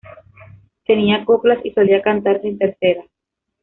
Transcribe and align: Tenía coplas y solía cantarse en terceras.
Tenía 0.83 1.23
coplas 1.25 1.63
y 1.63 1.73
solía 1.73 2.01
cantarse 2.01 2.47
en 2.47 2.57
terceras. 2.57 3.05